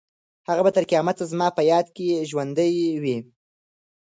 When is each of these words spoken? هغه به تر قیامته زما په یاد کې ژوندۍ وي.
هغه 0.47 0.61
به 0.65 0.71
تر 0.75 0.83
قیامته 0.89 1.23
زما 1.31 1.47
په 1.57 1.61
یاد 1.71 1.87
کې 1.95 2.25
ژوندۍ 2.29 2.71
وي. 3.03 3.17